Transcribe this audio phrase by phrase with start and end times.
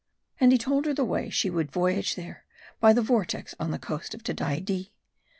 [0.39, 2.43] And he told her the way she would voyage there:
[2.79, 4.89] by the vortex on the coast of Tedaidee.